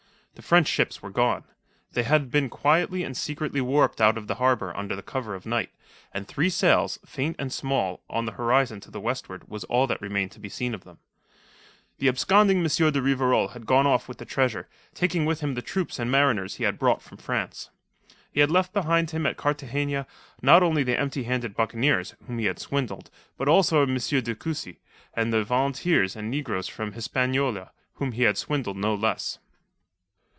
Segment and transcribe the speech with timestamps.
[0.33, 1.43] The French ships were gone.
[1.91, 5.69] They had been quietly and secretly warped out of the harbour under cover of night,
[6.13, 10.31] and three sails, faint and small, on the horizon to westward was all that remained
[10.31, 10.97] to be seen of them.
[11.99, 12.63] The absconding M.
[12.63, 16.55] de Rivarol had gone off with the treasure, taking with him the troops and mariners
[16.55, 17.69] he had brought from France.
[18.31, 20.07] He had left behind him at Cartagena
[20.41, 23.97] not only the empty handed buccaneers, whom he had swindled, but also M.
[23.97, 24.79] de Cussy
[25.13, 29.37] and the volunteers and negroes from Hispaniola, whom he had swindled no less.